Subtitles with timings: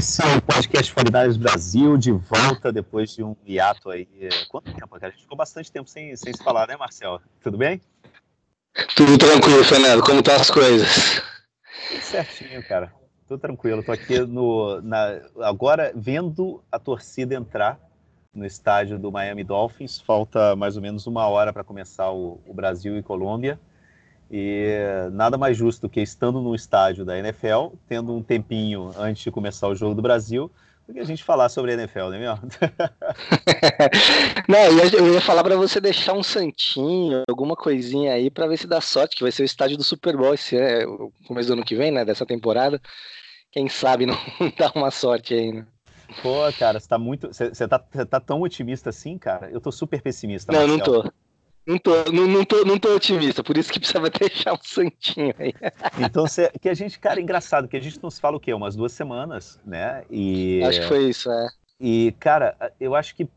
[0.00, 4.08] Esse é o podcast Qualidades Brasil, de volta depois de um hiato aí.
[4.48, 5.08] Quanto tempo, cara?
[5.08, 7.20] A gente ficou bastante tempo sem, sem se falar, né, Marcel?
[7.42, 7.82] Tudo bem?
[8.96, 10.02] Tudo tranquilo, Fernando.
[10.02, 11.20] Como estão as coisas?
[11.90, 12.90] Tudo certinho, cara.
[13.28, 13.82] Tudo tranquilo.
[13.82, 17.78] Tô aqui no, na, agora vendo a torcida entrar
[18.32, 20.00] no estádio do Miami Dolphins.
[20.00, 23.60] Falta mais ou menos uma hora para começar o, o Brasil e Colômbia.
[24.30, 24.76] E
[25.12, 29.30] nada mais justo do que estando no estádio da NFL, tendo um tempinho antes de
[29.30, 30.50] começar o jogo do Brasil,
[30.86, 32.38] do que a gente falar sobre a NFL, né, meu?
[34.48, 34.58] Não,
[34.92, 38.80] eu ia falar para você deixar um santinho, alguma coisinha aí para ver se dá
[38.80, 41.64] sorte, que vai ser o estádio do Super Bowl esse é o começo do ano
[41.64, 42.80] que vem, né, dessa temporada.
[43.50, 44.14] Quem sabe não
[44.56, 45.66] dá uma sorte aí, né?
[46.22, 47.28] Pô, cara, você tá muito.
[47.28, 49.48] Você tá, tá tão otimista assim, cara?
[49.50, 50.52] Eu tô super pessimista.
[50.52, 50.78] Não, Marcelo.
[50.78, 51.12] não tô.
[51.66, 55.34] Não tô, não, não, tô, não tô otimista, por isso que precisava deixar um santinho
[55.38, 55.52] aí.
[55.98, 58.40] Então, cê, que a gente, cara, é engraçado, que a gente não se fala o
[58.40, 58.52] quê?
[58.52, 60.04] Umas duas semanas, né?
[60.10, 61.48] E, acho que foi isso, é.
[61.78, 63.28] E, cara, eu acho que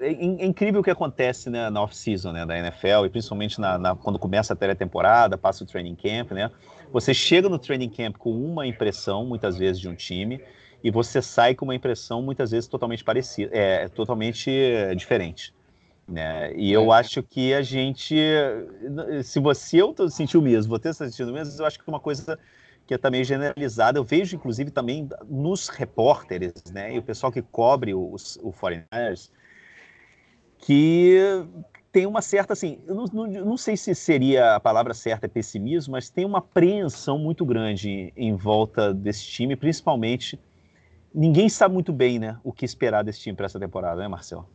[0.00, 3.78] é, é incrível o que acontece né, na off-season né, da NFL, e principalmente na,
[3.78, 6.50] na, quando começa a pré-temporada, passa o training camp, né?
[6.92, 10.40] Você chega no training camp com uma impressão, muitas vezes, de um time,
[10.82, 14.50] e você sai com uma impressão, muitas vezes, totalmente parecida, é, totalmente
[14.96, 15.52] diferente.
[16.06, 16.54] Né?
[16.54, 16.98] E eu é.
[16.98, 18.14] acho que a gente,
[19.22, 22.38] se você eu sentiu mesmo, você está sentindo mesmo, eu acho que uma coisa
[22.86, 27.40] que é também generalizada, eu vejo inclusive também nos repórteres, né, e o pessoal que
[27.40, 29.32] cobre os, o Foreigners,
[30.58, 31.18] que
[31.90, 35.28] tem uma certa, assim, eu não, não, não, sei se seria a palavra certa é
[35.28, 40.38] pessimismo, mas tem uma apreensão muito grande em volta desse time, principalmente,
[41.14, 44.46] ninguém sabe muito bem, né, o que esperar desse time para essa temporada, né, Marcelo?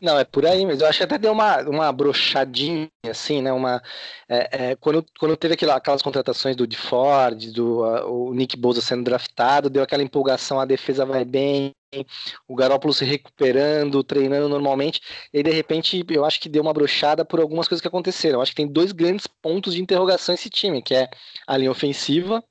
[0.00, 3.52] Não, é por aí, mas eu acho que até deu uma, uma brochadinha, assim, né?
[3.52, 3.82] Uma,
[4.28, 8.56] é, é, quando, quando teve aquela, aquelas contratações do de Ford, do uh, o Nick
[8.56, 11.72] Bosa sendo draftado, deu aquela empolgação, a defesa vai bem,
[12.46, 15.00] o Garópolo se recuperando, treinando normalmente,
[15.32, 18.38] e de repente eu acho que deu uma brochada por algumas coisas que aconteceram.
[18.38, 21.08] Eu acho que tem dois grandes pontos de interrogação esse time, que é
[21.46, 22.42] a linha ofensiva,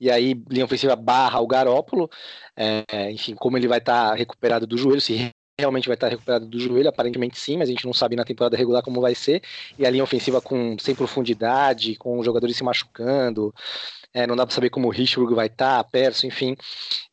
[0.00, 2.10] e aí linha ofensiva barra o Garópolo,
[2.56, 5.30] é, enfim, como ele vai estar tá recuperado do joelho, se
[5.62, 8.56] realmente vai estar recuperado do joelho, aparentemente sim, mas a gente não sabe na temporada
[8.56, 9.42] regular como vai ser.
[9.78, 13.54] E a linha ofensiva com sem profundidade, com os jogadores se machucando,
[14.12, 16.56] é, não dá para saber como o Richburg vai estar, Perso, enfim.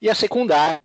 [0.01, 0.81] E a secundária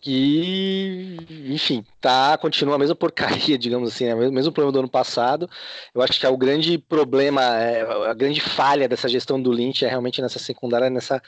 [0.00, 1.16] que,
[1.48, 4.14] enfim, tá, continua a mesma porcaria, digamos assim, né?
[4.14, 5.48] mesmo, mesmo problema do ano passado.
[5.94, 9.84] Eu acho que é o grande problema, é, a grande falha dessa gestão do Lynch
[9.84, 11.22] é realmente nessa secundária, nessa,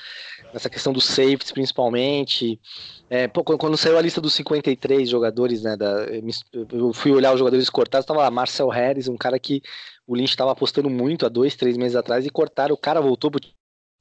[0.53, 2.61] nessa questão dos safeties, principalmente.
[3.11, 6.07] É, quando saiu a lista dos 53 jogadores, né, da,
[6.73, 9.63] eu fui olhar os jogadores cortados, tava lá Marcel Harris, um cara que
[10.07, 13.31] o Lynch estava apostando muito há dois, três meses atrás, e cortaram, o cara voltou
[13.31, 13.41] pro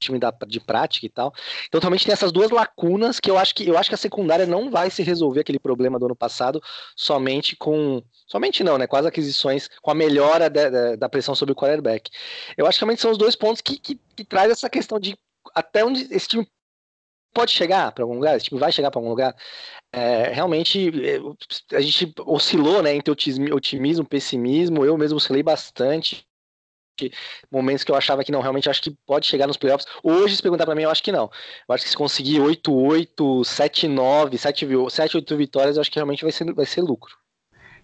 [0.04, 1.32] time da, de prática e tal.
[1.66, 4.46] Então realmente tem essas duas lacunas que eu acho que eu acho que a secundária
[4.46, 6.62] não vai se resolver aquele problema do ano passado
[6.96, 8.86] somente com somente não, né?
[8.86, 12.10] Com as aquisições, com a melhora da, da, pressão sobre o quarterback.
[12.56, 15.16] Eu acho que realmente são os dois pontos que, que, que traz essa questão de
[15.54, 16.46] até onde esse time
[17.32, 19.36] pode chegar para algum lugar, esse time vai chegar para algum lugar.
[19.92, 20.90] É, realmente
[21.72, 24.84] a gente oscilou, né, entre otimismo, pessimismo.
[24.84, 26.26] Eu mesmo oscilei bastante
[27.50, 29.86] momentos que eu achava que não, realmente acho que pode chegar nos playoffs.
[30.02, 31.30] Hoje, se perguntar para mim, eu acho que não.
[31.68, 36.52] Eu acho que se conseguir 8-8, 7-9, 7-8 vitórias, eu acho que realmente vai ser,
[36.52, 37.14] vai ser lucro.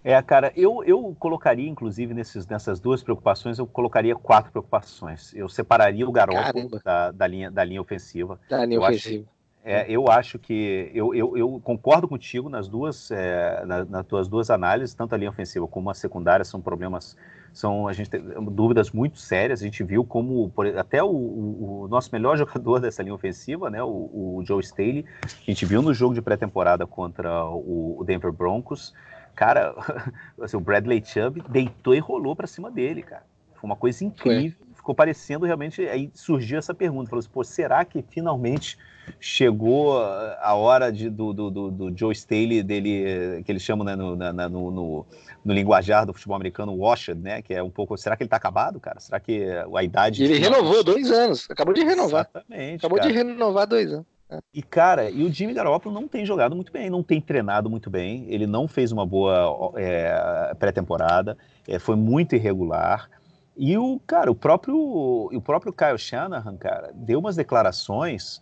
[0.02, 5.34] É, cara, eu, eu colocaria, inclusive, nesses, nessas duas preocupações, eu colocaria quatro preocupações.
[5.34, 8.40] Eu separaria o garoto da, da, linha, da linha ofensiva.
[8.48, 9.24] Da linha eu ofensiva.
[9.24, 14.06] Acho, é, eu acho que eu, eu, eu, concordo contigo nas duas, é, na, nas
[14.06, 17.14] tuas duas análises, tanto a linha ofensiva como a secundária são problemas
[17.52, 19.60] são a gente tem dúvidas muito sérias.
[19.60, 23.82] A gente viu como por, até o, o, nosso melhor jogador dessa linha ofensiva, né,
[23.82, 28.94] o, o Joe Staley, a gente viu no jogo de pré-temporada contra o, Denver Broncos,
[29.34, 29.74] cara,
[30.40, 33.24] assim, o Bradley Chubb deitou e rolou para cima dele, cara.
[33.54, 34.56] Foi uma coisa incrível.
[34.58, 34.70] Foi.
[34.74, 35.82] Ficou parecendo realmente.
[35.82, 38.78] Aí surgiu essa pergunta: falou assim, pô, será que finalmente
[39.18, 43.94] chegou a hora de, do, do, do, do Joe Staley, dele, que eles chamam né,
[43.96, 45.06] no, na, no, no,
[45.44, 47.42] no, linguajar do futebol americano, washed, né?
[47.42, 47.96] Que é um pouco.
[47.96, 49.00] Será que ele está acabado, cara?
[49.00, 49.44] Será que
[49.74, 50.24] a idade.
[50.24, 52.28] Ele renovou dois anos, acabou de renovar.
[52.32, 52.80] Exatamente.
[52.80, 53.10] Acabou cara.
[53.10, 54.06] de renovar dois anos.
[54.30, 54.38] É.
[54.54, 57.90] E, cara, e o Jimmy Garoppolo não tem jogado muito bem, não tem treinado muito
[57.90, 63.10] bem, ele não fez uma boa é, pré-temporada, é, foi muito irregular.
[63.56, 68.40] E o, cara, o próprio, o próprio Kyle Shanahan, cara, deu umas declarações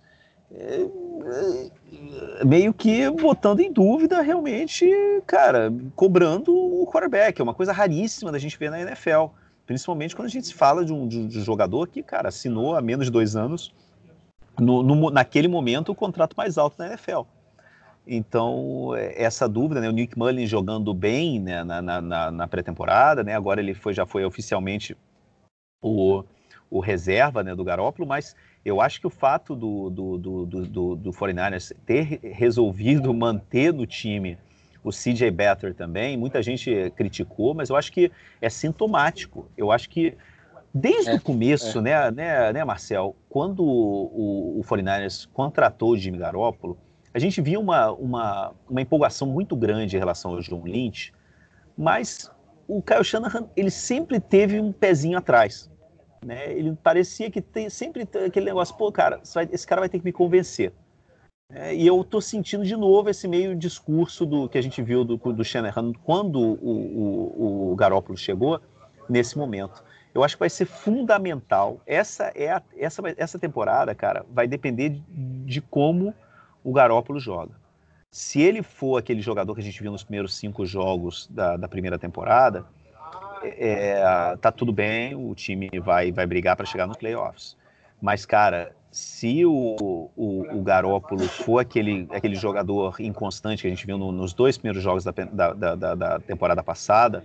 [2.45, 4.89] meio que botando em dúvida realmente,
[5.27, 7.41] cara, cobrando o quarterback.
[7.41, 9.27] É uma coisa raríssima da gente ver na NFL.
[9.67, 13.07] Principalmente quando a gente fala de um, de um jogador que, cara, assinou há menos
[13.07, 13.75] de dois anos
[14.59, 17.23] no, no, naquele momento, o contrato mais alto da NFL.
[18.07, 19.89] Então, é, essa dúvida, né?
[19.89, 21.63] O Nick Mullins jogando bem né?
[21.63, 23.35] na, na, na pré-temporada, né?
[23.35, 24.97] Agora ele foi, já foi oficialmente
[25.83, 26.25] o,
[26.71, 28.35] o reserva né, do Garópolo, mas
[28.69, 33.87] eu acho que o fato do, do, do, do, do 49ers ter resolvido manter no
[33.87, 34.39] time
[34.83, 38.11] o CJ Better também, muita gente criticou, mas eu acho que
[38.41, 39.51] é sintomático.
[39.57, 40.17] Eu acho que
[40.73, 41.83] desde é, o começo, é.
[41.83, 46.79] né, né, né, Marcel, quando o, o, o 49ers contratou o Jimmy Garoppolo,
[47.13, 51.13] a gente via uma, uma, uma empolgação muito grande em relação ao John Lynch,
[51.77, 52.31] mas
[52.67, 55.71] o Kyle Shanahan, ele sempre teve um pezinho atrás.
[56.25, 56.53] Né?
[56.53, 59.21] Ele parecia que tem sempre aquele negócio, pô, cara,
[59.53, 60.73] esse cara vai ter que me convencer.
[61.51, 65.03] É, e eu estou sentindo de novo esse meio discurso do que a gente viu
[65.03, 68.61] do, do Shanahan quando o, o, o Garópolo chegou,
[69.09, 69.83] nesse momento.
[70.15, 71.81] Eu acho que vai ser fundamental.
[71.87, 75.03] Essa é a, essa, essa temporada, cara, vai depender de,
[75.45, 76.15] de como
[76.63, 77.53] o Garópolo joga.
[78.11, 81.69] Se ele for aquele jogador que a gente viu nos primeiros cinco jogos da, da
[81.69, 82.67] primeira temporada,
[83.43, 87.57] é, tá tudo bem, o time vai, vai brigar para chegar nos playoffs.
[88.01, 93.87] Mas, cara, se o, o, o Garópolo for aquele, aquele jogador inconstante que a gente
[93.87, 97.23] viu no, nos dois primeiros jogos da, da, da, da temporada passada,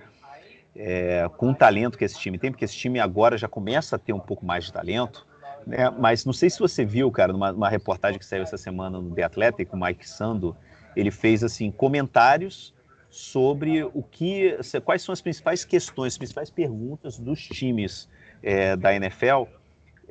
[0.76, 4.00] é, com o talento que esse time tem, porque esse time agora já começa a
[4.00, 5.26] ter um pouco mais de talento,
[5.66, 5.90] né?
[5.92, 9.14] mas não sei se você viu, cara, numa, numa reportagem que saiu essa semana no
[9.14, 10.56] The Athletic, o Mike Sando,
[10.96, 12.74] ele fez assim comentários
[13.14, 18.10] sobre o que, quais são as principais questões, as principais perguntas dos times
[18.42, 19.44] é, da NFL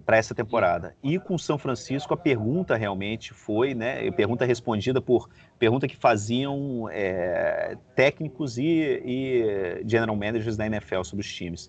[0.07, 0.95] para essa temporada.
[1.03, 5.29] E com São Francisco a pergunta realmente foi, né, pergunta respondida por
[5.59, 11.69] pergunta que faziam é, técnicos e, e, general managers da NFL sobre os times.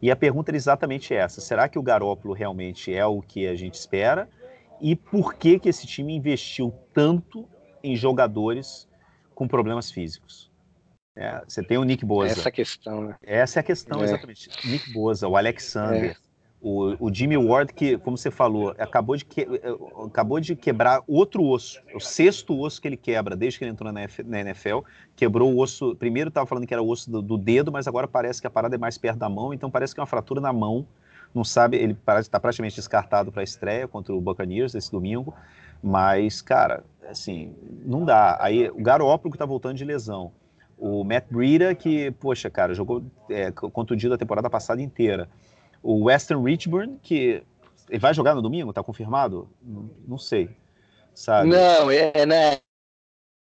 [0.00, 3.56] E a pergunta era exatamente essa: será que o Garópolo realmente é o que a
[3.56, 4.28] gente espera?
[4.80, 7.48] E por que que esse time investiu tanto
[7.82, 8.88] em jogadores
[9.34, 10.48] com problemas físicos?
[11.18, 12.30] É, você tem o Nick Boza.
[12.30, 13.16] Essa questão, né?
[13.20, 14.04] Essa é a questão, é.
[14.04, 14.48] exatamente.
[14.64, 16.28] Nick Boza, o Alexander, é.
[16.60, 19.46] O, o, Jimmy Ward, que, como você falou, acabou de, que,
[20.04, 23.92] acabou de quebrar outro osso, o sexto osso que ele quebra desde que ele entrou
[23.92, 24.80] na, NFL.
[25.14, 25.94] Quebrou o osso.
[25.96, 28.50] Primeiro estava falando que era o osso do, do, dedo, mas agora parece que a
[28.50, 30.86] parada é mais perto da mão, então parece que é uma fratura na mão.
[31.32, 35.34] Não sabe, ele está praticamente descartado para a estreia contra o Buccaneers esse domingo.
[35.80, 37.54] Mas, cara, assim,
[37.84, 38.36] não dá.
[38.40, 40.32] Aí o Garópolo que está voltando de lesão.
[40.78, 45.28] O Matt Breida, que, poxa, cara, jogou é, contundido a temporada passada inteira
[45.82, 47.42] o Western Richburn, que
[47.88, 49.48] ele vai jogar no domingo, tá confirmado?
[49.62, 50.50] Não, não sei.
[51.14, 51.48] Sabe?
[51.48, 52.58] Não, é, é né?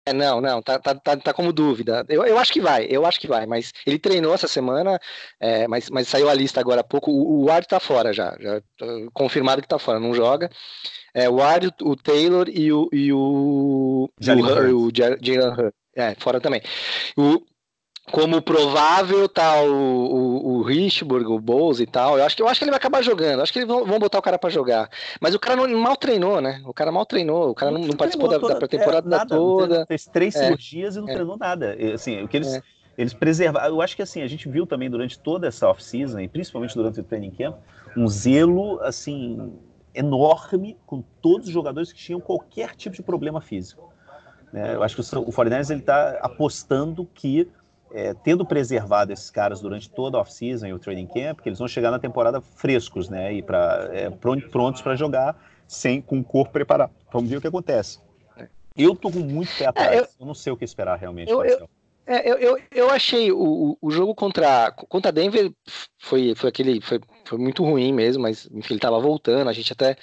[0.06, 2.04] É, não, não, tá, tá, tá, tá, como dúvida.
[2.10, 5.00] Eu, eu acho que vai, eu acho que vai, mas ele treinou essa semana,
[5.40, 7.10] é, mas, mas saiu a lista agora há pouco.
[7.10, 8.60] O, o Ward tá fora já, já
[9.14, 10.50] confirmado que tá fora, não joga.
[11.14, 12.86] É, o Ward, o Taylor e o.
[12.92, 14.44] E o, Jalen
[15.22, 16.62] Jalen É, fora também.
[17.16, 17.42] O,
[18.12, 22.18] como provável tá o, o, o Richburg, o Bowles e tal.
[22.18, 23.40] Eu acho que eu acho que ele vai acabar jogando.
[23.40, 24.90] acho que eles vão, vão botar o cara para jogar.
[25.20, 26.62] Mas o cara não, mal treinou, né?
[26.66, 27.50] O cara mal treinou.
[27.50, 29.86] O cara não, não participou da, da pré-temporada é, nada, toda.
[29.86, 31.12] Fez três é, cirurgias e não é.
[31.14, 31.76] treinou nada.
[31.94, 32.62] Assim, o que eles é.
[32.98, 33.68] eles preservaram.
[33.68, 37.00] Eu acho que assim a gente viu também durante toda essa off-season e principalmente durante
[37.00, 37.56] o training camp
[37.96, 39.52] um zelo assim
[39.94, 43.93] enorme com todos os jogadores que tinham qualquer tipo de problema físico.
[44.54, 44.72] Né?
[44.72, 47.50] Eu acho que o, o 49 ele está apostando que
[47.92, 51.58] é, tendo preservado esses caras durante toda a off-season e o training camp, que eles
[51.58, 53.34] vão chegar na temporada frescos, né?
[53.34, 55.36] E pra, é, prontos para jogar
[55.66, 56.92] sem, com o corpo preparado.
[57.12, 57.98] Vamos ver o que acontece.
[58.76, 59.92] Eu tô com muito pé atrás.
[59.92, 61.32] É, eu, eu, não sei o que esperar realmente.
[61.32, 61.68] Eu, eu,
[62.06, 65.52] é, eu, eu, eu achei o, o jogo contra, contra Denver
[65.98, 66.80] foi, foi aquele.
[66.80, 69.50] Foi, foi muito ruim mesmo, mas enfim, ele estava voltando.
[69.50, 69.96] A gente até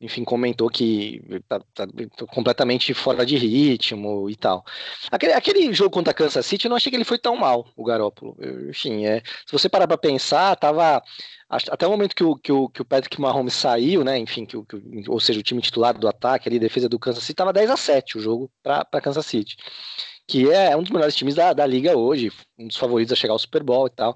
[0.00, 1.86] enfim, comentou que tá, tá,
[2.28, 4.64] completamente fora de ritmo e tal.
[5.10, 7.84] Aquele, aquele, jogo contra Kansas City, eu não achei que ele foi tão mal, o
[7.84, 8.36] Garópolo.
[8.68, 11.02] Enfim, é, se você parar para pensar, tava
[11.48, 14.56] até o momento que o, que o, que o Patrick Mahomes saiu, né, enfim, que,
[14.64, 17.70] que, ou seja, o time titular do ataque ali, defesa do Kansas City, tava 10
[17.70, 19.56] a 7 o jogo para Kansas City
[20.30, 23.32] que é um dos melhores times da, da liga hoje, um dos favoritos a chegar
[23.32, 24.14] ao Super Bowl e tal.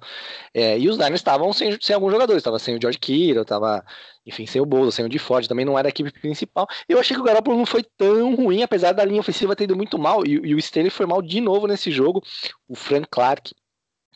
[0.54, 3.84] É, e os Niners estavam sem, sem alguns jogadores, estava sem o George Kittle, estava,
[4.24, 6.68] enfim, sem o Bolo, sem o DeFord, também não era a equipe principal.
[6.88, 9.76] Eu achei que o Garoppolo não foi tão ruim, apesar da linha ofensiva ter ido
[9.76, 12.22] muito mal, e, e o Staley foi mal de novo nesse jogo.
[12.68, 13.52] O Frank Clark,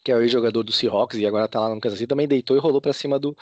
[0.08, 2.56] que é o ex-jogador do Seahawks e agora tá lá no Kansas City, também deitou
[2.56, 3.36] e rolou para cima do,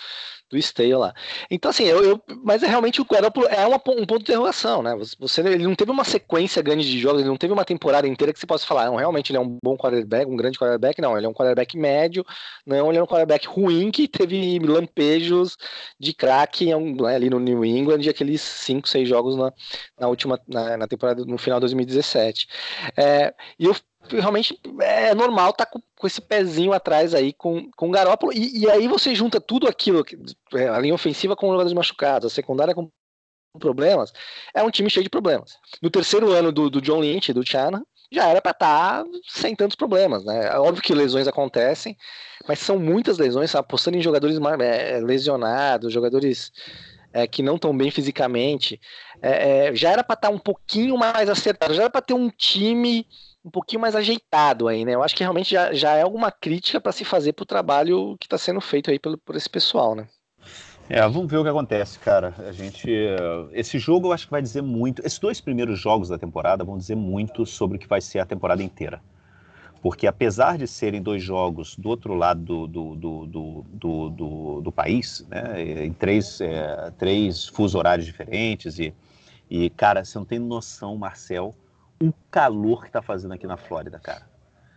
[0.51, 1.15] do Stale lá.
[1.49, 4.83] Então, assim, eu, eu mas é realmente o Garoppolo é uma, um ponto de interrogação,
[4.83, 4.93] né?
[5.21, 8.33] Você, ele não teve uma sequência grande de jogos, ele não teve uma temporada inteira
[8.33, 11.17] que você possa falar, não, realmente ele é um bom quarterback, um grande quarterback, não,
[11.17, 12.25] ele é um quarterback médio,
[12.67, 15.57] não, ele é um quarterback ruim que teve lampejos
[16.01, 19.53] de craque né, ali no New England e aqueles 5, 6 jogos na,
[20.01, 22.49] na última, na, na temporada, no final de 2017.
[22.97, 23.77] É, e eu
[24.11, 28.33] realmente é normal estar tá com, com, esse pezinho atrás aí com, com o Garópolo.
[28.33, 30.05] E, e, aí você junta tudo aquilo,
[30.55, 32.91] é, a linha ofensiva com jogadores machucados, a secundária com
[33.59, 34.13] problemas,
[34.55, 35.59] é um time cheio de problemas.
[35.81, 37.83] No terceiro ano do, do John Lynch, do Chana,
[38.13, 40.49] já era para estar tá sem tantos problemas, né?
[40.49, 41.97] É óbvio que lesões acontecem,
[42.47, 46.53] mas são muitas lesões, apostando em jogadores é, lesionados, jogadores
[47.13, 48.81] é, que não estão bem fisicamente,
[49.23, 52.15] é, é, já era para estar tá um pouquinho mais acertado, já era para ter
[52.15, 53.07] um time
[53.47, 54.97] um pouquinho mais ajeitado aí, né?
[54.97, 58.17] Eu acho que realmente já, já é alguma crítica para se fazer para o trabalho
[58.19, 60.09] que está sendo feito aí pelo, por esse pessoal, né?
[60.89, 62.35] É, vamos ver o que acontece, cara.
[62.39, 62.91] A gente,
[63.53, 65.01] esse jogo eu acho que vai dizer muito.
[65.07, 68.27] Esses dois primeiros jogos da temporada vão dizer muito sobre o que vai ser a
[68.27, 69.01] temporada inteira,
[69.81, 74.73] porque apesar de serem dois jogos do outro lado do, do, do, do, do, do
[74.73, 78.93] país, né, em três, é, três fusos horários diferentes e,
[79.49, 81.55] e cara, você não tem noção, Marcel
[82.01, 84.29] um calor que está fazendo aqui na Flórida, cara.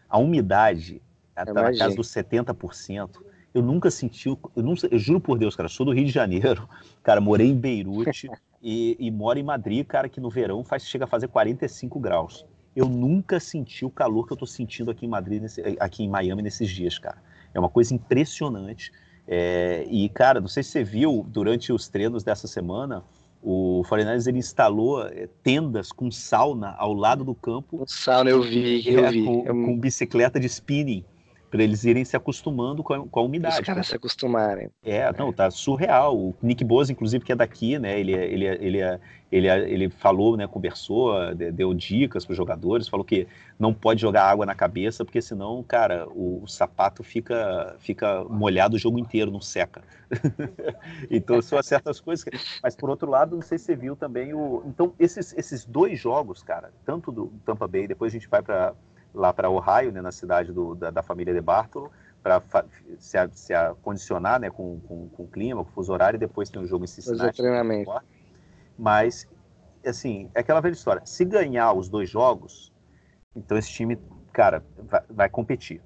[0.10, 1.02] A umidade
[1.38, 3.22] está na casa dos 70%.
[3.54, 6.70] Eu nunca senti, eu, não, eu juro por Deus, cara, sou do Rio de Janeiro,
[7.02, 8.30] cara, morei em Beirute
[8.62, 12.46] e, e moro em Madrid, cara, que no verão faz, chega a fazer 45 graus.
[12.76, 16.10] Eu nunca senti o calor que eu estou sentindo aqui em Madrid, nesse, aqui em
[16.10, 17.18] Miami nesses dias, cara.
[17.54, 18.92] É uma coisa impressionante.
[19.28, 23.04] É, e, cara, não sei se você viu durante os treinos dessa semana,
[23.42, 27.84] o 49 ele instalou eh, tendas com sauna ao lado do campo.
[27.88, 29.24] Sauna, eu vi, eu é, vi.
[29.24, 31.06] Com, com, bicicleta de spinning
[31.50, 33.56] para eles irem se acostumando com a, com a umidade.
[33.56, 34.70] Os caras se acostumarem.
[34.84, 36.16] É, não, tá surreal.
[36.16, 38.00] O Nick Bosa, inclusive, que é daqui, né?
[38.00, 39.00] Ele, ele, ele,
[39.32, 40.48] ele, ele falou, né?
[40.48, 43.28] Conversou, deu dicas para os jogadores, falou que
[43.58, 48.76] não pode jogar água na cabeça, porque senão, cara, o, o sapato fica, fica molhado
[48.76, 49.82] o jogo inteiro, não seca.
[51.10, 52.24] então são certas coisas.
[52.24, 52.32] Que...
[52.62, 54.64] Mas por outro lado, não sei se você viu também o.
[54.68, 58.74] Então, esses, esses dois jogos, cara, tanto do Tampa Bay, depois a gente vai para
[59.14, 62.42] lá para Ohio, né, na cidade do, da, da, família de Bartolo, para
[62.98, 66.50] se, se acondicionar né, com, com, com, o clima, com o fuso horário, e depois
[66.50, 67.38] tem o jogo em Cincinnati.
[67.38, 67.92] treinamento.
[68.78, 69.28] Mas,
[69.86, 71.02] assim, é aquela velha história.
[71.06, 72.72] Se ganhar os dois jogos,
[73.36, 73.98] então esse time,
[74.32, 75.82] cara, vai, vai competir.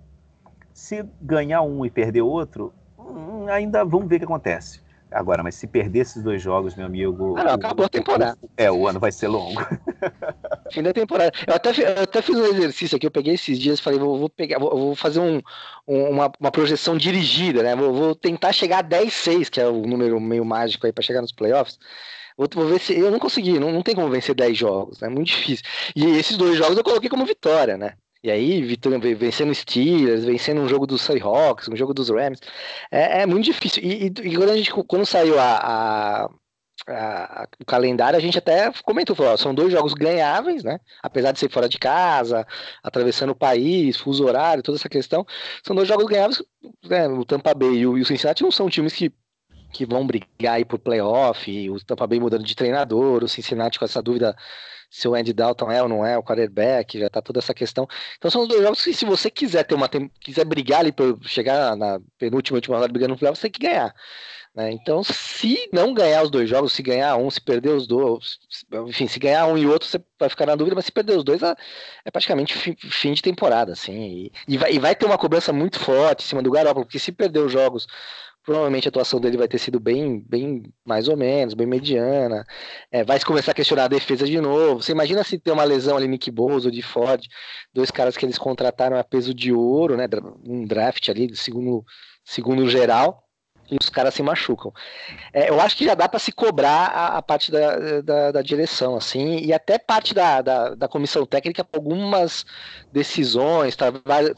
[0.74, 4.83] Se ganhar um e perder outro, hum, ainda vamos ver o que acontece.
[5.14, 7.36] Agora, mas se perder esses dois jogos, meu amigo.
[7.38, 8.38] Ah, não, acabou a temporada.
[8.58, 9.62] É, o ano vai ser longo.
[10.72, 11.32] Fim da temporada.
[11.46, 14.30] Eu até, eu até fiz um exercício aqui, eu peguei esses dias falei, vou, vou
[14.30, 15.42] pegar, vou, vou fazer um,
[15.88, 17.76] um, uma, uma projeção dirigida, né?
[17.76, 21.22] Vou, vou tentar chegar a 10-6, que é o número meio mágico aí para chegar
[21.22, 21.78] nos playoffs.
[22.38, 22.98] Vou, vou, ver se.
[22.98, 25.14] Eu não consegui, não, não tem como vencer 10 jogos, é né?
[25.14, 25.64] muito difícil.
[25.96, 27.94] E esses dois jogos eu coloquei como vitória, né?
[28.24, 32.40] E aí, Vitória vencendo Steelers, vencendo um jogo dos Seahawks, um jogo dos Rams.
[32.90, 33.84] É, é muito difícil.
[33.84, 36.30] E, e, e, quando, a gente, quando saiu a, a,
[36.88, 40.80] a, o calendário, a gente até comentou, falou, ó, são dois jogos ganháveis, né?
[41.02, 42.48] Apesar de ser fora de casa,
[42.82, 45.26] atravessando o país, fuso horário, toda essa questão.
[45.62, 46.42] São dois jogos ganháveis,
[46.86, 47.08] né?
[47.10, 49.12] O Tampa Bay e o, e o Cincinnati não são times que
[49.74, 53.86] que vão brigar aí por playoff, o Tampa Bay mudando de treinador, o Cincinnati com
[53.86, 54.36] essa dúvida
[54.94, 57.88] se o Andy Dalton é ou não é o quarterback, já tá toda essa questão.
[58.16, 61.16] Então são os dois jogos que se você quiser ter uma quiser brigar ali para
[61.24, 63.92] chegar na penúltima última rodada brigando no playoff, você tem que ganhar.
[64.56, 64.72] Né?
[64.72, 68.38] Então, se não ganhar os dois jogos, se ganhar um, se perder os dois,
[68.88, 71.24] enfim, se ganhar um e outro, você vai ficar na dúvida, mas se perder os
[71.24, 71.56] dois, é,
[72.06, 74.30] é praticamente fim de temporada, assim.
[74.48, 77.12] E, vai, e vai ter uma cobrança muito forte em cima do Garoppolo, porque se
[77.12, 77.88] perder os jogos
[78.44, 82.46] provavelmente a atuação dele vai ter sido bem, bem mais ou menos, bem mediana.
[82.92, 84.82] É, vai começar a questionar a defesa de novo.
[84.82, 87.22] Você imagina se tem uma lesão ali, Nick Bosa ou de Ford,
[87.74, 90.08] dois caras que eles contrataram a peso de ouro, né?
[90.46, 91.84] Um draft ali, segundo,
[92.24, 93.23] segundo geral
[93.70, 94.72] e os caras se machucam.
[95.32, 98.42] É, eu acho que já dá para se cobrar a, a parte da, da, da,
[98.42, 102.46] direção, assim, e até parte da, da, da comissão técnica, algumas
[102.92, 103.76] decisões,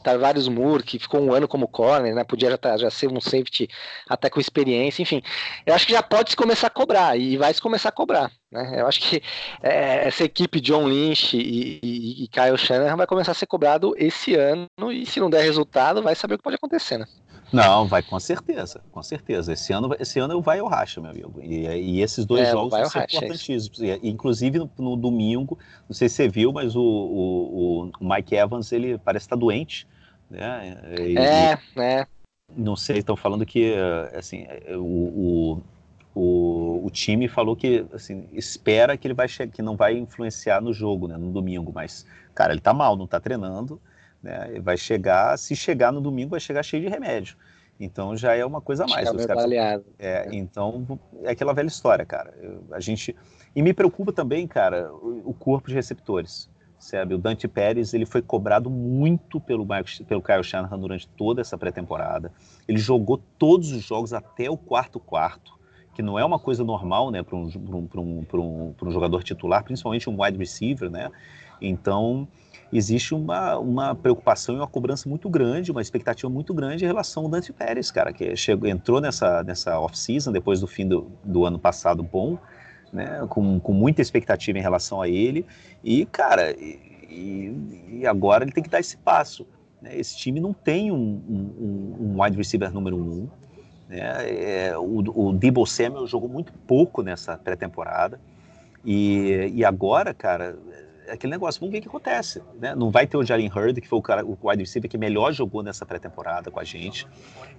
[0.03, 3.19] Tarvários Moore, que ficou um ano como corner, né, podia já, tá, já ser um
[3.19, 3.67] safety
[4.07, 5.21] até com experiência, enfim,
[5.65, 8.31] eu acho que já pode se começar a cobrar, e vai se começar a cobrar.
[8.51, 8.81] Né?
[8.81, 9.21] Eu acho que
[9.61, 13.93] é, essa equipe John Lynch e, e, e Kyle Shanahan vai começar a ser cobrado
[13.97, 17.05] esse ano, e se não der resultado, vai saber o que pode acontecer, né?
[17.51, 19.53] Não, vai com certeza, com certeza.
[19.53, 21.39] Esse ano, esse ano vai ao racha, meu amigo.
[21.41, 23.81] E, e esses dois é, jogos vão ser racha, importantíssimos.
[23.81, 28.35] É inclusive no, no, domingo, não sei se você viu, mas o, o, o Mike
[28.35, 29.87] Evans ele parece estar doente.
[30.29, 30.77] Né?
[30.99, 32.07] E, é, é.
[32.55, 33.73] Não sei, estão falando que
[34.13, 35.61] assim, o,
[36.15, 40.61] o, o, o, time falou que assim, espera que ele vai que não vai influenciar
[40.61, 43.81] no jogo, né, no domingo, mas cara, ele tá mal, não tá treinando,
[44.25, 44.59] né?
[44.59, 47.37] Vai chegar, se chegar no domingo, vai chegar cheio de remédio.
[47.79, 49.09] Então já é uma coisa a mais.
[49.09, 52.33] Os caras, é, então é aquela velha história, cara.
[52.71, 53.15] a gente
[53.55, 56.49] e me preocupa também, cara, o, o, corpo de receptores.
[56.77, 57.13] Sabe?
[57.13, 59.65] O Dante Pérez ele foi cobrado muito pelo,
[60.07, 62.31] pelo Kyle Shanahan durante toda essa pré-temporada.
[62.67, 65.53] Ele jogou todos os jogos até o quarto quarto,
[65.93, 69.63] que não é uma coisa normal, né, para um, um, um, um, um jogador titular,
[69.63, 71.09] principalmente um wide receiver, né?
[71.61, 72.27] Então
[72.71, 77.23] existe uma, uma preocupação e uma cobrança muito grande, uma expectativa muito grande em relação
[77.23, 81.45] ao Dante Pérez, cara, que chegou, entrou nessa, nessa off-season depois do fim do, do
[81.45, 82.37] ano passado bom,
[82.91, 85.45] né, com, com muita expectativa em relação a ele,
[85.83, 89.45] e, cara, e, e agora ele tem que dar esse passo.
[89.81, 89.97] Né?
[89.97, 93.27] Esse time não tem um, um, um wide receiver número um,
[93.87, 93.99] né?
[94.27, 98.19] É, o, o Debo Samuel jogou muito pouco nessa pré-temporada,
[98.83, 100.57] e, e agora, cara,
[101.09, 102.41] aquele negócio, vamos ver o que acontece.
[102.59, 102.75] Né?
[102.75, 105.31] Não vai ter o Jalen Hurd, que foi o, cara, o wide receiver que melhor
[105.33, 107.07] jogou nessa pré-temporada com a gente.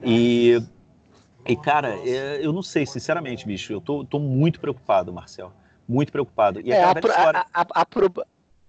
[0.03, 0.63] E,
[1.47, 5.53] e cara, é, eu não sei, sinceramente, bicho, eu tô, tô muito preocupado, Marcel.
[5.89, 6.61] Muito preocupado.
[6.61, 7.47] E é, a, história...
[7.53, 7.87] a, a, a,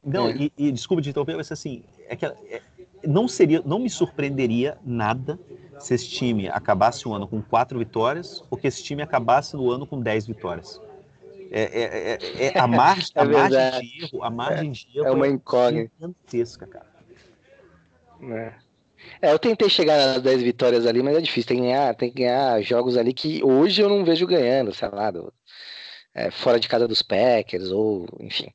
[0.06, 0.36] Não, é.
[0.36, 2.62] e, e, desculpa de interromper, mas assim, é que é,
[3.06, 5.40] não seria, não me surpreenderia nada
[5.80, 9.70] se esse time acabasse o ano com quatro vitórias ou que esse time acabasse no
[9.72, 10.82] ano com dez vitórias.
[11.52, 15.12] É, é, é, é a, margem, a margem de erro, a margem de erro é
[15.12, 16.88] uma incógnita gigantesca, cara.
[19.22, 19.32] É.
[19.32, 21.48] eu tentei chegar nas 10 vitórias ali, mas é difícil.
[21.48, 24.90] Tem que ganhar, tem que ganhar jogos ali que hoje eu não vejo ganhando, sei
[24.90, 25.32] lá, do,
[26.18, 28.48] é, fora de casa dos Packers, ou enfim.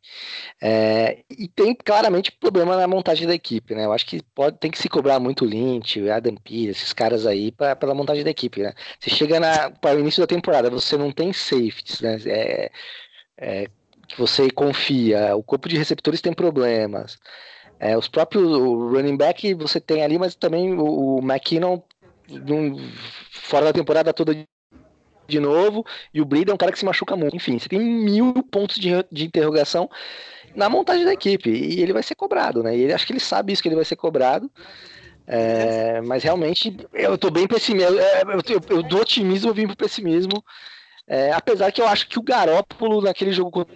[0.60, 3.84] É, e tem claramente problema na montagem da equipe, né?
[3.84, 7.24] Eu acho que pode, tem que se cobrar muito o Lynch, Adam Pearce, esses caras
[7.24, 8.74] aí, pela montagem da equipe, né?
[8.98, 9.38] Você chega
[9.80, 12.18] para o início da temporada, você não tem safeties, né?
[12.26, 12.70] É,
[13.38, 13.66] é,
[14.08, 17.16] que você confia, o corpo de receptores tem problemas.
[17.78, 21.80] É, os próprios running back você tem ali, mas também o, o McKinnon
[23.30, 24.34] fora da temporada toda
[25.32, 27.34] de novo, e o Brida é um cara que se machuca muito.
[27.34, 29.90] Enfim, você tem mil pontos de, de interrogação
[30.54, 32.76] na montagem da equipe, e ele vai ser cobrado, né?
[32.76, 34.50] E ele acho que ele sabe isso, que ele vai ser cobrado.
[35.26, 37.90] É, mas realmente eu tô bem pessimista.
[37.90, 40.44] É, eu, eu, eu, do otimismo eu vim pro pessimismo.
[41.06, 43.66] É, apesar que eu acho que o Garópolo naquele jogo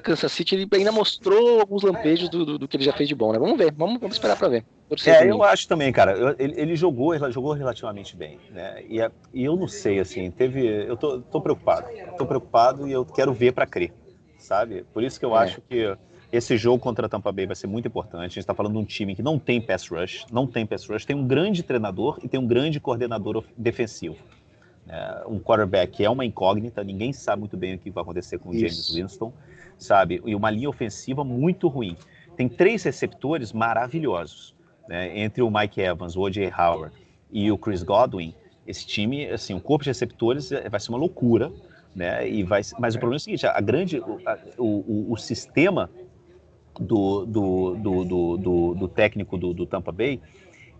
[0.00, 3.14] Kansas City ele ainda mostrou alguns lampejos do, do, do, que ele já fez de
[3.14, 3.38] bom, né?
[3.38, 4.64] Vamos ver, vamos, vamos esperar para ver.
[5.04, 6.36] É, eu acho também, cara.
[6.38, 8.82] Ele, ele, jogou, ele jogou relativamente bem, né?
[8.88, 8.98] E,
[9.34, 10.64] e, eu não sei, assim, teve.
[10.64, 11.88] Eu tô, tô preocupado.
[12.16, 13.92] Tô preocupado e eu quero ver para crer,
[14.38, 14.84] sabe?
[14.92, 15.42] Por isso que eu é.
[15.42, 15.96] acho que
[16.30, 18.20] esse jogo contra a Tampa Bay vai ser muito importante.
[18.20, 20.86] A gente está falando de um time que não tem pass rush, não tem pass
[20.86, 24.16] rush, tem um grande treinador e tem um grande coordenador defensivo.
[24.88, 28.50] É, um quarterback é uma incógnita, ninguém sabe muito bem o que vai acontecer com
[28.50, 29.32] o James Winston,
[29.78, 30.20] sabe?
[30.24, 31.96] E uma linha ofensiva muito ruim.
[32.36, 34.54] Tem três receptores maravilhosos
[34.88, 36.52] né, entre o Mike Evans, o O.J.
[36.52, 36.94] Howard
[37.30, 38.34] e o Chris Godwin,
[38.66, 41.52] esse time, assim, o corpo de receptores é, vai ser uma loucura,
[41.94, 42.28] né?
[42.28, 45.88] E vai, mas o problema é o seguinte: a grande, o, o, o sistema
[46.78, 48.04] do, do, do,
[48.36, 50.20] do, do técnico do, do Tampa Bay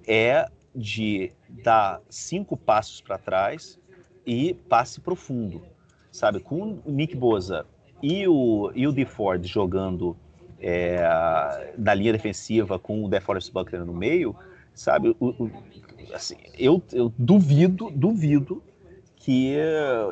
[0.06, 3.78] é de dar cinco passos para trás
[4.26, 5.62] e passe profundo,
[6.10, 6.40] sabe?
[6.40, 7.66] Com o Nick Boza
[8.02, 10.16] e o, e o DeFord jogando
[10.60, 14.34] é, na linha defensiva com o DeForest Buckner no meio,
[14.74, 15.14] sabe?
[15.20, 15.50] O, o,
[16.14, 18.62] assim, eu, eu duvido, duvido
[19.16, 19.56] que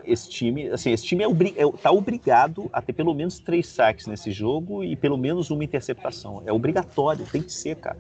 [0.05, 4.09] esse time, assim, esse time é, é tá obrigado a ter pelo menos três saques
[4.09, 6.43] nesse jogo e pelo menos uma interceptação.
[6.45, 7.97] É obrigatório, tem que ser, cara.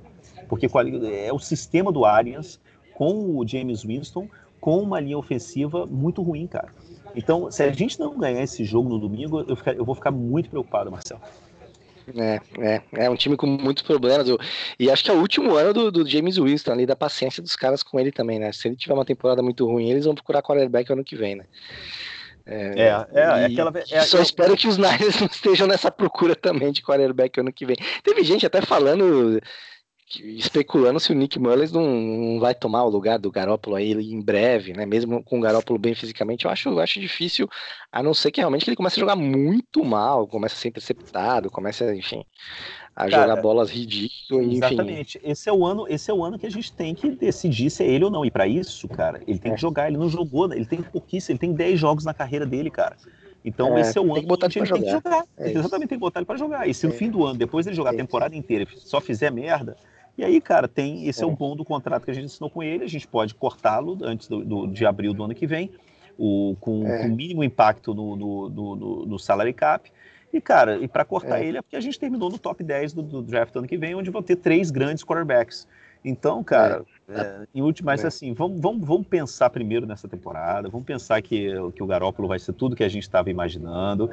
[0.48, 2.60] Porque é o sistema do Arians
[2.94, 4.28] com o James Winston
[4.64, 6.68] com uma linha ofensiva muito ruim, cara.
[7.14, 10.10] Então, se a gente não ganhar esse jogo no domingo, eu, ficar, eu vou ficar
[10.10, 11.20] muito preocupado, Marcelo.
[12.16, 14.26] É, é, é um time com muitos problemas.
[14.26, 14.38] Eu,
[14.80, 17.54] e acho que é o último ano do, do, James Winston ali, da paciência dos
[17.54, 18.52] caras com ele também, né?
[18.52, 21.44] Se ele tiver uma temporada muito ruim, eles vão procurar quarterback ano que vem, né?
[22.46, 23.72] É, é, é, é aquela.
[23.90, 27.66] É, só espero que os Niners não estejam nessa procura também de quarterback ano que
[27.66, 27.76] vem.
[28.02, 29.42] Teve gente até falando
[30.06, 34.20] especulando se o Nick Mullins não, não, vai tomar o lugar do Garópolo aí em
[34.20, 34.84] breve, né?
[34.84, 37.48] Mesmo com o Garópolo bem fisicamente, eu acho, eu acho difícil,
[37.90, 41.50] a não ser que realmente ele comece a jogar muito mal, comece a ser interceptado,
[41.50, 42.24] comece a, enfim,
[42.94, 44.56] a Cara, jogar bolas ridículas, enfim.
[44.56, 45.20] Exatamente.
[45.24, 47.82] Esse é o ano, esse é o ano que a gente tem que decidir se
[47.82, 48.24] é ele ou não.
[48.24, 49.54] E para isso, cara, ele tem é.
[49.54, 52.70] que jogar, ele não jogou, ele tem pouquíssimo, ele tem 10 jogos na carreira dele,
[52.70, 52.96] cara.
[53.44, 55.24] Então, é, esse é o ano que, botar que ele tem que jogar.
[55.36, 56.66] É Exatamente, tem que botar ele para jogar.
[56.68, 56.96] E se no é.
[56.96, 59.76] fim do ano, depois ele jogar a temporada inteira, só fizer merda,
[60.16, 62.48] E aí, cara, tem esse é, é o bom do contrato que a gente assinou
[62.48, 65.70] com ele, a gente pode cortá-lo antes do, do, de abril do ano que vem,
[66.16, 67.02] o, com, é.
[67.02, 69.90] com mínimo impacto no, no, no, no salary cap.
[70.32, 71.46] E, cara, e para cortar é.
[71.46, 73.94] ele é porque a gente terminou no top 10 do, do draft ano que vem,
[73.94, 75.66] onde vão ter três grandes quarterbacks.
[76.04, 77.20] Então, cara, é.
[77.20, 78.08] é, em último, mas é.
[78.08, 82.38] assim, vamos, vamos, vamos pensar primeiro nessa temporada, vamos pensar que, que o Garópolo vai
[82.38, 84.10] ser tudo que a gente estava imaginando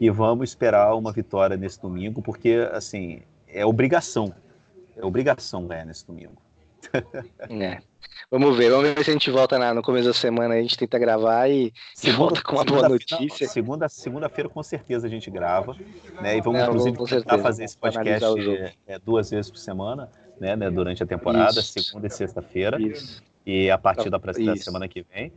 [0.00, 4.34] e vamos esperar uma vitória nesse domingo, porque, assim, é obrigação
[5.00, 6.40] é obrigação ganhar nesse domingo.
[7.48, 7.78] É.
[8.30, 10.76] Vamos ver, vamos ver se a gente volta na, no começo da semana, a gente
[10.76, 13.46] tenta gravar e, segunda, volta com uma boa notícia.
[13.46, 15.76] Não, segunda, segunda-feira com certeza a gente grava,
[16.20, 16.36] né?
[16.36, 18.24] E vamos, inclusive, tentar certeza, fazer esse podcast
[18.86, 20.08] é, duas vezes por semana,
[20.38, 20.54] né?
[20.54, 21.82] né durante a temporada, Isso.
[21.82, 22.78] segunda e sexta-feira.
[23.44, 25.32] E a partir da, da semana que vem.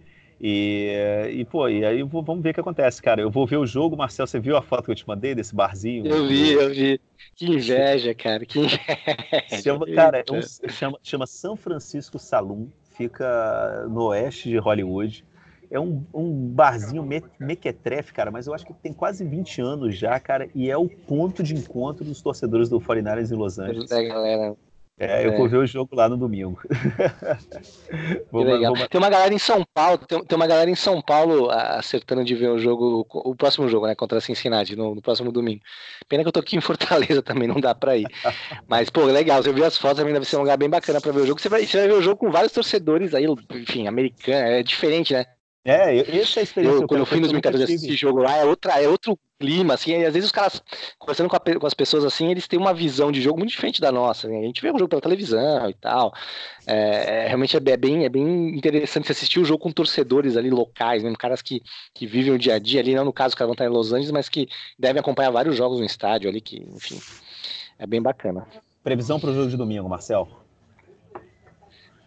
[0.46, 3.22] E, e, pô, e aí vamos ver o que acontece, cara.
[3.22, 5.56] Eu vou ver o jogo, Marcel, você viu a foto que eu te mandei desse
[5.56, 6.06] barzinho?
[6.06, 7.00] Eu vi, eu vi.
[7.34, 8.78] Que inveja, cara, que inveja.
[9.64, 15.24] Chama, cara, é um, chama, chama São Francisco Saloon, fica no oeste de Hollywood.
[15.72, 19.98] É um, um barzinho me, mequetrefe, cara, mas eu acho que tem quase 20 anos
[19.98, 23.90] já, cara, e é o ponto de encontro dos torcedores do 49ers em Los Angeles.
[23.92, 24.56] É, galera.
[25.00, 25.38] É, eu é.
[25.38, 26.62] vou ver o jogo lá no domingo.
[28.32, 28.76] vou, legal.
[28.76, 28.88] Vou...
[28.88, 32.36] Tem uma galera em São Paulo, tem, tem, uma galera em São Paulo acertando de
[32.36, 35.62] ver o jogo, o próximo jogo, né, contra a Cincinnati, no, no, próximo domingo.
[36.08, 38.06] Pena que eu tô aqui em Fortaleza também, não dá pra ir.
[38.68, 41.12] Mas, pô, legal, você viu as fotos, também deve ser um lugar bem bacana pra
[41.12, 41.42] ver o jogo.
[41.42, 45.14] Você vai, você vai ver o jogo com vários torcedores aí, enfim, americano, é diferente,
[45.14, 45.26] né?
[45.66, 46.82] É, essa é a experiência.
[46.82, 49.92] Eu, quando eu fui nos mercados assistir jogo lá, é, outra, é outro clima, assim,
[49.92, 50.62] e às vezes os caras,
[51.00, 53.80] conversando com, a, com, as pessoas assim, eles têm uma visão de jogo muito diferente
[53.80, 54.28] da nossa.
[54.28, 54.40] Né?
[54.40, 56.14] A gente vê o jogo pela televisão e tal.
[56.68, 60.50] É, é realmente é, é, bem, é bem interessante assistir o jogo com torcedores ali
[60.50, 61.62] locais, mesmo caras que,
[61.94, 63.70] que vivem o dia a dia ali, não no caso, os caras vão estar em
[63.70, 67.00] Los Angeles, mas que devem acompanhar vários jogos no estádio ali, que, enfim,
[67.80, 68.46] é bem bacana.
[68.84, 70.43] Previsão para o jogo de domingo, Marcel?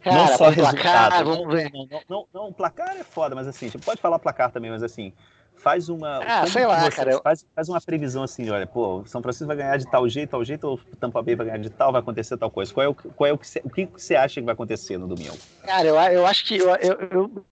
[0.07, 0.81] Cara, não só resultado.
[0.81, 1.73] Placar, vamos ver.
[1.73, 4.81] Não, não, não, não, placar é foda, mas assim, você pode falar placar também, mas
[4.81, 5.13] assim,
[5.57, 6.21] faz uma.
[6.25, 7.21] Ah, sei lá, cara.
[7.21, 10.45] Faz, faz uma previsão assim, olha, pô, São Francisco vai ganhar de tal jeito, tal
[10.45, 12.73] jeito, ou Tampa Bay vai ganhar de tal, vai acontecer tal coisa.
[12.73, 14.97] Qual é o, qual é o, que, você, o que você acha que vai acontecer
[14.97, 15.37] no domingo?
[15.65, 16.57] Cara, eu, eu acho que.
[16.57, 17.45] Eu, eu,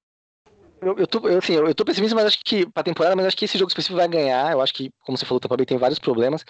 [0.84, 3.26] eu, eu, tô, eu, assim, eu, eu tô pessimista, mas acho que pra temporada, mas
[3.26, 4.52] acho que esse jogo específico vai ganhar.
[4.52, 6.44] Eu acho que, como você falou, o Tampa Bay tem vários problemas.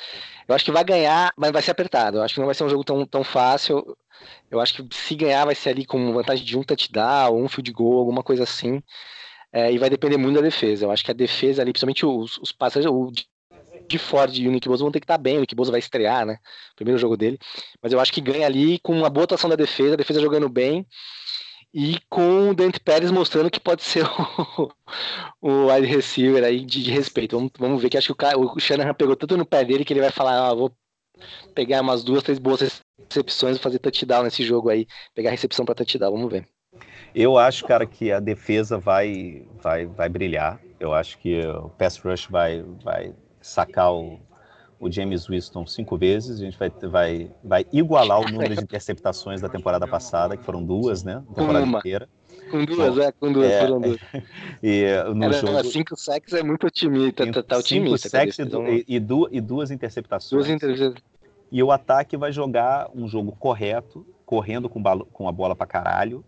[0.49, 2.19] Eu acho que vai ganhar, mas vai ser apertado.
[2.19, 3.97] Eu acho que não vai ser um jogo tão, tão fácil.
[4.51, 7.73] Eu acho que se ganhar vai ser ali com vantagem de um touchdown, um field
[7.73, 8.83] goal, alguma coisa assim.
[9.53, 10.87] É, e vai depender muito da defesa.
[10.87, 13.11] Eu acho que a defesa ali, principalmente os, os passagens, o
[13.87, 15.37] de Ford e o Nick Bosa vão ter que estar bem.
[15.37, 16.39] O Nick Bosa vai estrear, né?
[16.77, 17.39] Primeiro jogo dele.
[17.83, 20.49] Mas eu acho que ganha ali com uma boa atuação da defesa, a defesa jogando
[20.49, 20.87] bem.
[21.77, 24.05] E com o Dante Pérez mostrando que pode ser
[24.57, 24.71] o,
[25.43, 27.37] o wide receiver aí de, de, respeito.
[27.37, 29.85] Vamos, vamos ver que acho que o, cara, o Shanahan pegou tanto no pé dele
[29.85, 30.73] que ele vai falar, ah, vou
[31.53, 34.87] pegar umas duas, três boas recepções e fazer touchdown nesse jogo aí.
[35.17, 36.47] Pegar recepção para touchdown, vamos ver.
[37.13, 40.61] Eu acho, cara, que a defesa vai, vai, vai brilhar.
[40.79, 44.21] Eu acho que o pass rush vai, vai sacar o,
[44.85, 49.41] o James Winston cinco vezes, a gente vai, vai, vai igualar o número de interceptações
[49.41, 51.23] da temporada passada, que foram duas, né?
[51.31, 51.79] A temporada Uma.
[51.79, 52.07] inteira.
[52.51, 53.97] Com duas, é, com duas, é, foram duas.
[54.63, 55.65] E no Era, jogo...
[55.65, 58.09] Cinco sacks é muito otimista, tá, tá otimista.
[58.11, 60.45] Cinco sacks e, e, du e, duas interceptações.
[60.45, 61.03] Duas interceptações.
[61.51, 66.23] E o ataque vai jogar um jogo correto, correndo com, com a bola pra caralho,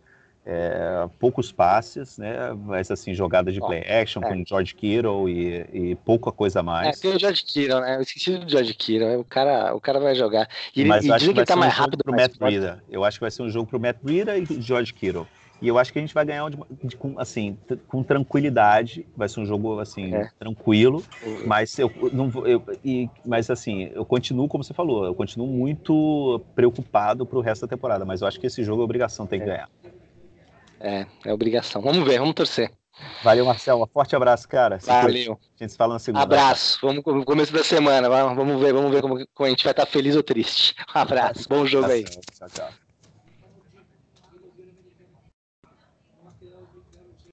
[0.48, 2.52] é, poucos passes, né?
[2.64, 4.28] Mas assim, jogadas de play action é.
[4.28, 6.96] com George Kittle e, e, pouca coisa mais.
[6.96, 7.96] É, tem o George Kittle, né?
[7.96, 9.16] Eu esqueci do George Kittle, né?
[9.16, 10.48] o cara, o cara vai jogar.
[10.74, 12.80] E, Mas e acho que, que ele tá mais rápido pro Matt Breida.
[12.88, 15.26] Eu acho que vai ser um jogo pro Matt Breida e George Kittle.
[15.61, 17.56] E eu acho que a gente vai ganhar de, de, com, assim,
[17.88, 19.04] com tranquilidade.
[19.16, 20.28] Vai ser um jogo assim é.
[20.38, 21.02] tranquilo.
[21.44, 26.40] Mas eu não eu, e, mas assim, eu continuo como você falou, eu continuo muito
[26.54, 28.04] preocupado pro resto da temporada.
[28.04, 29.48] Mas eu acho que esse jogo é obrigação tem que é.
[29.48, 29.68] ganhar.
[30.87, 31.83] É, é obrigação.
[31.83, 32.70] Vamos ver, vamos torcer.
[33.22, 33.83] Valeu, Marcelo.
[33.83, 34.79] Um forte abraço, cara.
[34.79, 35.38] Se Valeu.
[35.59, 36.22] A gente se fala na segunda.
[36.22, 36.79] Abraço.
[36.81, 38.09] Vamos no começo da semana.
[38.09, 40.75] Vamos ver, vamos ver como, como a gente vai estar feliz ou triste.
[40.94, 41.49] Um abraço.
[41.49, 42.05] Bom jogo aí.
[42.05, 42.86] Tchau, tchau.